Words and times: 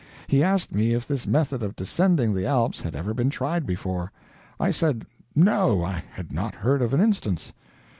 He 0.25 0.41
asked 0.41 0.73
me 0.73 0.93
if 0.95 1.07
this 1.07 1.27
method 1.27 1.61
of 1.61 1.75
descending 1.75 2.33
the 2.33 2.47
Alps 2.47 2.81
had 2.81 2.95
ever 2.95 3.13
been 3.13 3.29
tried 3.29 3.67
before. 3.67 4.11
I 4.59 4.71
said 4.71 5.05
no, 5.35 5.83
I 5.83 6.03
had 6.13 6.31
not 6.31 6.55
heard 6.55 6.81
of 6.81 6.95
an 6.95 7.01
instance. 7.01 7.53